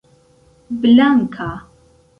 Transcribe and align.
blanka 0.79 1.51